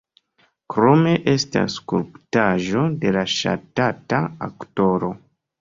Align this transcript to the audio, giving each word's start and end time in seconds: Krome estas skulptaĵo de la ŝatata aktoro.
Krome 0.75 1.11
estas 1.33 1.75
skulptaĵo 1.81 2.87
de 3.05 3.15
la 3.19 3.27
ŝatata 3.37 4.23
aktoro. 4.49 5.15